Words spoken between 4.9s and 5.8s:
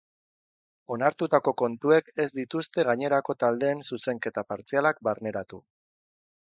barneratu.